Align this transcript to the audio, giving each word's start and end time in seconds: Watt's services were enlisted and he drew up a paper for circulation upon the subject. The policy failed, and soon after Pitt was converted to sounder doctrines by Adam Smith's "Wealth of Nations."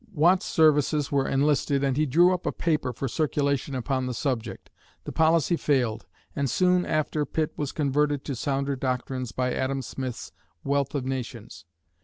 Watt's 0.15 0.47
services 0.47 1.11
were 1.11 1.27
enlisted 1.27 1.83
and 1.83 1.95
he 1.95 2.07
drew 2.07 2.33
up 2.33 2.47
a 2.47 2.51
paper 2.51 2.91
for 2.91 3.07
circulation 3.07 3.75
upon 3.75 4.07
the 4.07 4.15
subject. 4.15 4.71
The 5.03 5.11
policy 5.11 5.55
failed, 5.55 6.07
and 6.35 6.49
soon 6.49 6.87
after 6.87 7.23
Pitt 7.23 7.51
was 7.55 7.71
converted 7.71 8.25
to 8.25 8.35
sounder 8.35 8.75
doctrines 8.75 9.31
by 9.31 9.53
Adam 9.53 9.83
Smith's 9.83 10.31
"Wealth 10.63 10.95
of 10.95 11.05
Nations." 11.05 11.65